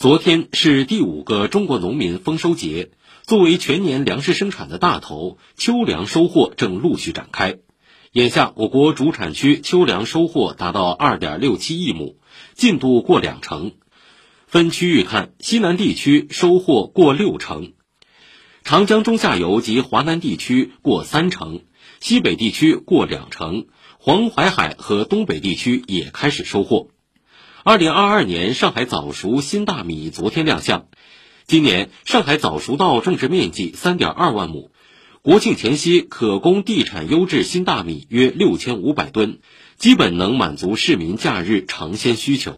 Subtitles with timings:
[0.00, 2.88] 昨天是第五个中国农民丰收节，
[3.26, 7.58] 作为全年粮食生产的大头，秋粮收获正陆续展开。
[8.12, 12.16] 眼下，我国主产区秋粮收获达到二点六七亿亩，
[12.54, 13.72] 进度过两成。
[14.46, 17.74] 分区域看，西南地区收获过六成，
[18.64, 21.60] 长江中下游及华南地区过三成，
[22.00, 23.66] 西北地区过两成，
[23.98, 26.88] 黄淮海和东北地区也开始收获。
[27.62, 30.86] 二零二二年上海早熟新大米昨天亮相。
[31.46, 34.70] 今年上海早熟稻种植面积三点二万亩，
[35.20, 39.40] 国庆前夕可供地产优质新大米约六千五百吨，
[39.76, 42.56] 基本能满足市民假日尝鲜需求。